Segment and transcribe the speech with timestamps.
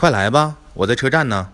[0.00, 1.48] 快来吧我在车站呢。